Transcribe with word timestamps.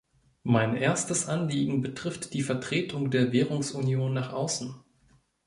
Mein 0.41 0.75
erstes 0.75 1.27
Anliegen 1.27 1.81
betrifft 1.83 2.33
die 2.33 2.41
Vertretung 2.41 3.11
der 3.11 3.31
Währungsunion 3.33 4.11
nach 4.15 4.33
außen. 4.33 4.83